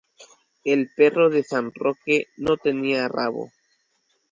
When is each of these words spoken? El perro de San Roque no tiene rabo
El 0.63 0.89
perro 0.97 1.29
de 1.29 1.43
San 1.43 1.71
Roque 1.75 2.25
no 2.35 2.57
tiene 2.57 3.07
rabo 3.07 3.51